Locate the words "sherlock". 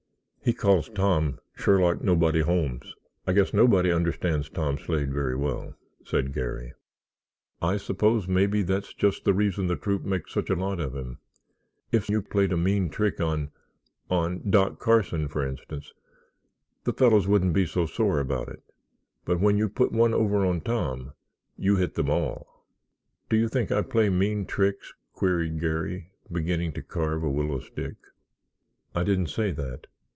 1.55-2.01